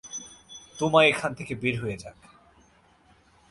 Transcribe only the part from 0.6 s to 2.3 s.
তোমায় এখান থেকে বের করা যাক।